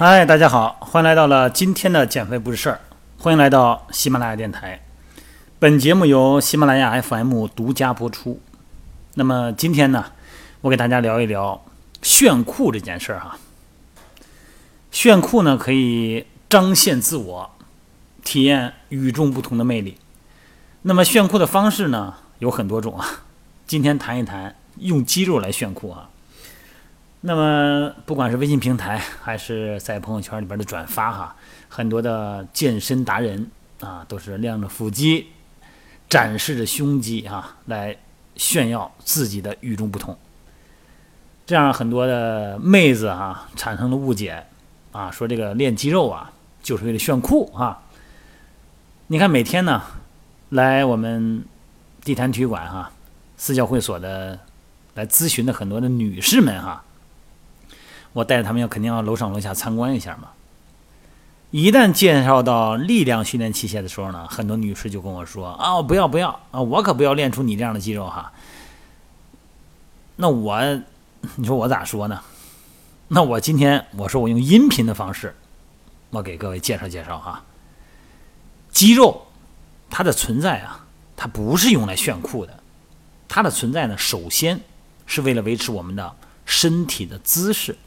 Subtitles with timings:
[0.00, 2.80] 嗨，大家好，欢迎来到了今天的减肥不是事儿，
[3.18, 4.80] 欢迎来到喜马拉雅电台。
[5.58, 8.40] 本节目由喜马拉雅 FM 独家播出。
[9.14, 10.12] 那么今天呢，
[10.60, 11.64] 我给大家聊一聊
[12.00, 13.38] 炫酷这件事儿哈。
[14.92, 17.50] 炫酷呢，可以彰显自我，
[18.22, 19.98] 体验与众不同的魅力。
[20.82, 23.24] 那么炫酷的方式呢，有很多种啊。
[23.66, 26.08] 今天谈一谈用肌肉来炫酷啊。
[27.20, 31.36] 那么不管是微信平台还是在朋友圈里边的转发哈，
[31.68, 33.50] 很多的健身达人
[33.80, 35.26] 啊，都是亮着腹肌，
[36.08, 37.96] 展示着胸肌啊，来
[38.36, 40.16] 炫耀自己的与众不同。
[41.44, 44.46] 这样很多的妹子啊，产生了误解
[44.92, 46.30] 啊，说这个练肌肉啊，
[46.62, 47.82] 就是为了炫酷啊。
[49.08, 49.82] 你看每天呢，
[50.50, 51.44] 来我们
[52.04, 52.92] 地坛体育馆哈，
[53.36, 54.38] 私教会所的
[54.94, 56.84] 来咨询的很多的女士们哈。
[58.18, 60.30] 我带着他们要肯定要楼上楼下参观一下嘛。
[61.52, 68.32] 一旦介绍到力量训练器械的时候呢，很多女士就跟我说：“啊，不要不要啊，我可不要练出你这样的肌肉哈。”
[70.16, 70.60] 那我，
[71.36, 72.20] 你说我咋说呢？
[73.06, 75.36] 那我今天我说我用音频的方式，
[76.10, 77.44] 我给各位介绍介绍哈。
[78.72, 79.28] 肌肉
[79.88, 80.84] 它的存在啊，
[81.16, 82.58] 它不是用来炫酷的，
[83.28, 84.60] 它的存在呢，首先
[85.06, 86.12] 是为了维持我们的
[86.44, 87.78] 身体的姿势。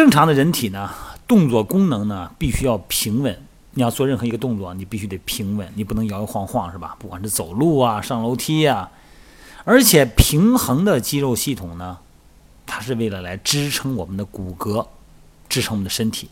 [0.00, 0.88] 正常的人体呢，
[1.28, 3.38] 动作功能呢，必须要平稳。
[3.72, 6.96] 你要做任何一个动作，你必须得平稳，你不能摇摇晃晃，是吧？
[6.98, 8.90] 不管是走路啊、上楼梯啊，
[9.64, 11.98] 而且平衡的肌肉系统呢，
[12.64, 14.86] 它是为了来支撑我们的骨骼，
[15.50, 16.30] 支撑我们的身体，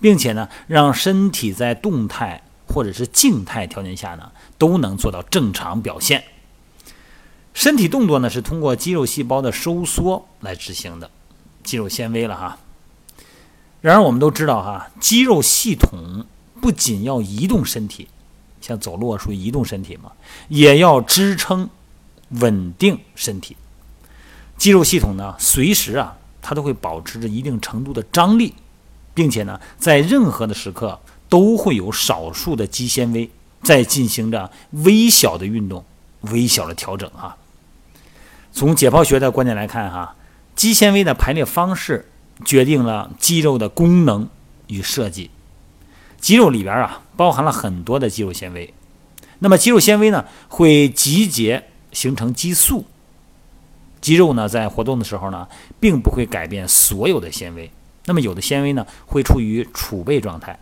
[0.00, 6.24] 并且呢，让身体在动态或者是静态条件下呢，都能做到正常表现。
[7.54, 11.08] 身体动作呢，是通过肌肉细胞的收缩来执行的，
[11.62, 12.58] 肌肉纤维了哈。
[13.82, 16.24] 然而，我们都知道哈，肌肉系统
[16.60, 18.08] 不仅要移动身体，
[18.60, 20.10] 像走路属于移动身体嘛，
[20.48, 21.68] 也要支撑、
[22.30, 23.56] 稳定身体。
[24.56, 28.54] 肌肉系统呢，随时啊，它都会保持着一定程度的张力，
[29.14, 30.98] 并且呢，在任何的时刻
[31.28, 33.30] 都会有少数的肌纤维
[33.62, 35.84] 在进行着微小的运动、
[36.22, 37.36] 微小的调整哈。
[38.52, 40.16] 从解剖学的观点来看哈，
[40.56, 42.10] 肌纤维的排列方式。
[42.44, 44.28] 决定了肌肉的功能
[44.66, 45.30] 与设计。
[46.18, 48.72] 肌肉里边啊，包含了很多的肌肉纤维。
[49.38, 52.84] 那么肌肉纤维呢，会集结形成激素。
[54.00, 55.46] 肌肉呢，在活动的时候呢，
[55.78, 57.70] 并不会改变所有的纤维。
[58.06, 60.58] 那么有的纤维呢，会处于储备状态。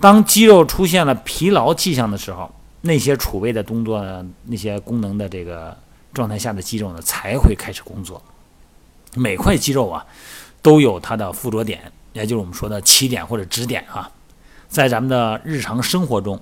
[0.00, 4.02] 当肌肉出现了疲劳迹象的时候，那些储备的动作、
[4.46, 5.76] 那些功能的这个
[6.14, 8.20] 状态下的肌肉呢，才会开始工作。
[9.14, 10.04] 每块肌肉啊。
[10.62, 14.10] 都有它的附着点，也就是我们说的起点或者止点啊。
[14.68, 16.40] 在咱们的日常生活中，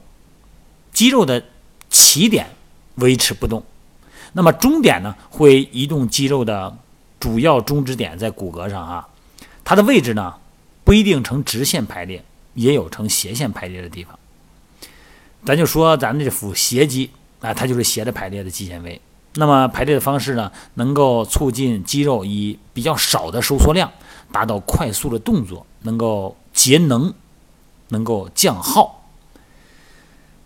[0.93, 1.43] 肌肉的
[1.89, 2.51] 起点
[2.97, 3.65] 维持不动，
[4.35, 6.77] 那么终点呢会移动肌肉的
[7.19, 9.09] 主要中止点在骨骼上啊。
[9.65, 10.35] 它的位置呢
[10.85, 12.23] 不一定呈直线排列，
[12.55, 14.19] 也有呈斜线排列的地方。
[15.45, 17.11] 咱就说咱们这腹斜肌
[17.41, 19.01] 啊，它就是斜着排列的肌纤维。
[19.35, 23.91] 那么排列的方式呢，能够促进肌肉以比较少的收缩量。
[24.33, 27.13] 达到快速的动作，能够节能，
[27.89, 29.09] 能够降耗。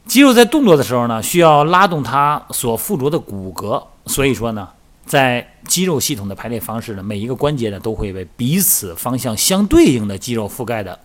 [0.06, 4.70] 肌肉在动作的时候呢，需要拉动它所附着的骨骼，所以说呢，
[5.04, 10.98] 在肌肉系统的排列方式呢，每一个关节呢都会被彼此方向相对应的肌肉覆盖的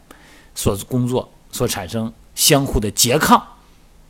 [0.55, 3.45] 所工作所产生相互的拮抗，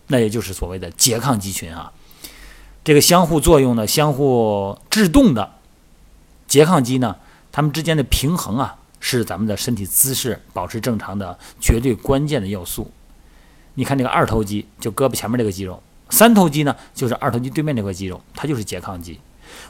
[0.05, 1.91] 那也就是所谓的拮抗肌群啊。
[2.89, 5.57] 这个相互作用的、相互制动的
[6.49, 7.17] 拮抗肌呢。
[7.51, 12.89] 它们之间的平衡啊，是咱们的身体姿势保持正常的绝对关键的要素。
[13.75, 15.79] 你看这个二头肌，就胳膊前面这个肌肉；
[16.09, 19.19] 三头肌呢，就是二头肌对面这块肌肉，它就是拮抗肌。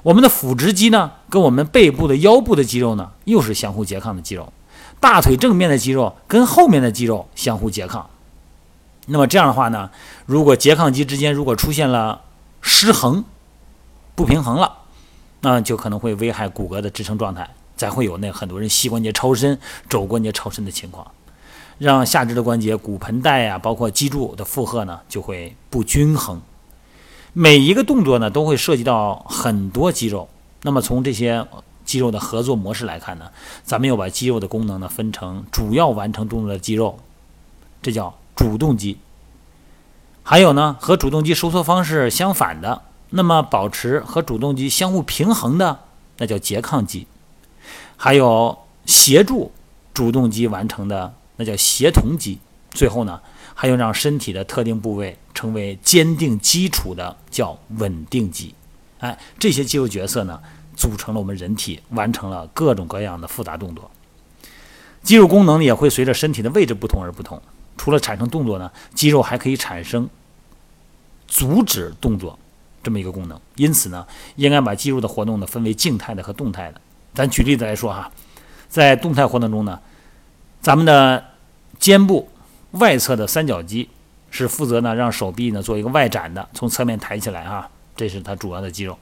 [0.02, 4.54] 我们的腹直肌呢，跟我们背部的腰部的肌肉呢，又是相互拮抗的肌肉。
[5.02, 8.10] 大腿正面的肌肉跟后面的肌肉相互拮抗。
[9.08, 9.90] 那么这样的话呢，
[10.26, 12.22] 如果拮抗肌之间如果出现了
[12.62, 13.24] 失衡、
[14.16, 14.80] 不平衡了，
[15.42, 17.50] 那就可能会危害骨骼的支撑状态。
[17.78, 19.58] 才会有那很多人膝关节超伸、
[19.88, 21.10] 肘关节超伸的情况，
[21.78, 26.42] 让下肢的关节、骨盆带呀，包括脊柱的负荷呢就会不均衡。
[27.32, 30.28] 每一个动作呢都会涉及到很多肌肉。
[30.64, 31.48] 那么从这些
[31.86, 33.32] 肌肉的合作模式来看呢，
[33.64, 37.00] 咱们又把肌肉的功能呢分成主要完成动作的肌肉，
[37.82, 38.98] 这叫主动肌；
[40.30, 45.80] 还有呢和主动肌收缩方式相反的，那么保持和主动肌相互平衡的，
[46.20, 47.08] 那叫拮抗肌。
[47.98, 48.56] 还有
[48.86, 49.52] 协助
[49.92, 52.38] 主动肌完成的那叫协同肌，
[52.70, 53.20] 最后呢，
[53.56, 58.54] 还有让身体的特定部位成为坚定基础的叫稳定肌。
[59.00, 60.40] 哎，这些肌肉角色呢，
[60.76, 63.90] 组成了我们人体，完成了各种各样的复杂动作。
[65.02, 67.42] 肌肉功能也会随着身体的位置不同而不同。
[67.78, 70.10] 除了产生动作呢，肌肉还可以产生
[71.30, 72.38] 阻止动作
[72.84, 73.40] 这么一个功能。
[73.56, 74.06] 因此呢，
[74.36, 76.82] 应该把肌肉的活动呢分为静态的和动态的。
[77.14, 78.12] 咱举例子来说哈，
[78.68, 79.80] 在动态活动中呢。
[80.62, 81.24] 咱们的
[81.80, 82.28] 肩部
[82.72, 83.88] 外侧的三角肌
[84.30, 89.00] 是负责呢让手臂呢做一个外展的，从侧面抬起来啊，这是它主要的肌肉。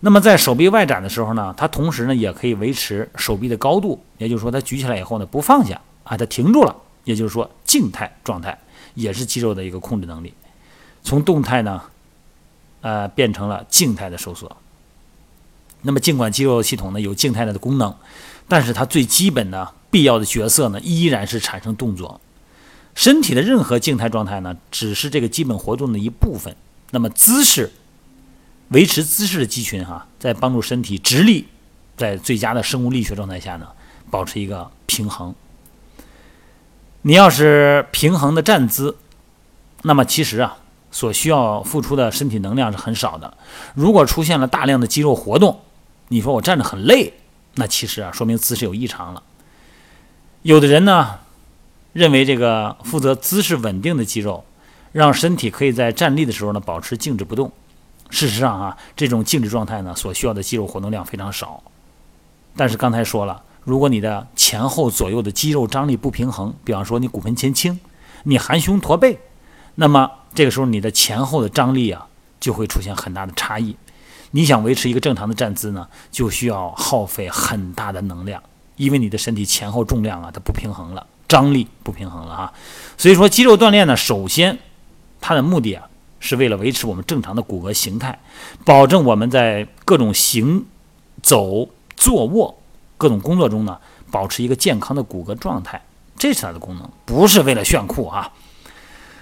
[0.00, 6.74] 那么在手臂外展的时候呢，它同时呢也可以维持手臂的高度，也就是说它举起来以后呢不放下啊，它停住了，
[7.04, 8.58] 也就是说静态状态
[8.94, 10.32] 也是肌肉的一个控制能力。
[11.02, 11.82] 从动态呢，
[12.80, 14.56] 呃变成了静态的收缩。
[15.82, 17.94] 那么尽管肌肉系统呢有静态的功能，
[18.46, 19.74] 但是它最基本的。
[19.92, 22.20] 必要的角色呢，依然是产生动作。
[22.94, 26.54] 身体的任何静态状态呢，只是这个基本活动的一部分。
[26.92, 27.72] 那么姿势，
[28.68, 31.48] 维持姿势的肌群哈，在帮助身体直立，
[31.96, 33.66] 在最佳的生物力学状态下呢，
[34.12, 35.34] 保持一个平衡。
[37.02, 38.96] 你要是平衡的站姿，
[39.82, 40.58] 那么其实啊，
[40.90, 43.36] 所需要付出的身体能量是很少的。
[43.74, 45.60] 如果出现了大量的肌肉活动，
[46.08, 47.14] 你说我站着很累，
[47.54, 49.22] 那其实啊，说明姿势有异常了。
[50.42, 51.20] 有的人呢，
[51.92, 54.44] 认为这个负责姿势稳定的肌肉，
[54.92, 57.52] 让身体可以在站立的时候呢保持静止不动。
[58.08, 61.62] 事实上啊，这种静止状态呢所需要的肌肉活动量非常少。
[62.56, 67.78] 但是刚才说了，如果你的前后左右的肌肉张力不平衡，比方说你骨盆前倾，
[68.24, 69.20] 你含胸驼背，
[69.76, 72.06] 那么这个时候你的前后的张力啊
[72.38, 73.76] 就会出现很大的差异。
[74.32, 78.42] 你想维持一个正常的站姿呢，就需要耗费很大的能量。
[78.76, 82.52] 因为你的身体前后重量啊，它不平衡了，张力不平衡了哈，
[82.96, 84.58] 所以说肌肉锻炼呢，首先
[85.20, 85.86] 它的目的啊，
[86.18, 88.18] 是为了维持我们正常的骨骼形态，
[88.64, 90.64] 保证我们在各种行
[91.22, 92.56] 走、坐卧
[92.96, 93.78] 各种工作中呢，
[94.10, 95.82] 保持一个健康的骨骼状态，
[96.16, 98.32] 这是它的功能，不是为了炫酷啊。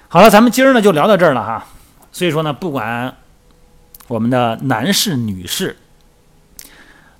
[0.08, 1.66] 好了，咱们今儿呢就聊到这儿了哈。
[2.12, 3.16] 所以说呢，不管
[4.06, 5.76] 我们的男士、女士、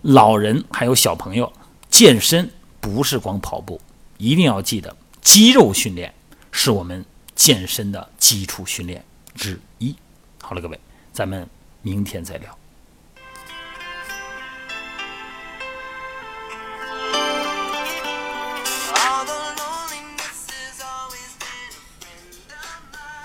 [0.03, 1.53] 老人还有小朋友。
[1.91, 2.51] 健身
[2.81, 3.81] 不是光跑步，
[4.19, 6.15] 一定要记得，肌肉训练
[6.53, 7.05] 是我们
[7.35, 9.03] 健身的基础训练
[9.35, 9.97] 之一。
[10.41, 10.79] 好了，各位，
[11.13, 11.49] 咱们
[11.81, 12.57] 明天再聊。